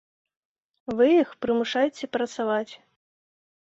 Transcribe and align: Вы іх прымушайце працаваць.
Вы 0.99 1.05
іх 1.23 1.29
прымушайце 1.47 2.05
працаваць. 2.17 2.71